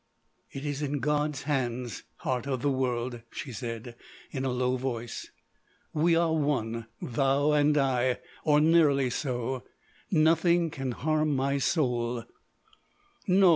[0.51, 3.95] "It is in God's hands, Heart of the World," she said
[4.31, 5.29] in a low voice.
[5.93, 9.63] "We are one, thou and I,—or nearly so.
[10.09, 12.23] Nothing can harm my soul."
[13.27, 13.49] "No....